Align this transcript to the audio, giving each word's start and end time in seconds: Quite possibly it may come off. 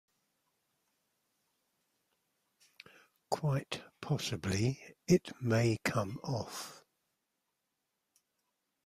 Quite 3.29 3.83
possibly 4.01 4.81
it 5.07 5.29
may 5.39 5.77
come 5.83 6.17
off. 6.23 6.83